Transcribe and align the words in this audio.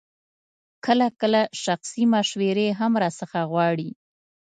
کله 0.85 1.07
کله 1.21 1.41
شخصي 1.63 2.03
مشورې 2.13 2.67
هم 2.79 2.91
راڅخه 3.01 3.41
غواړي. 3.51 3.89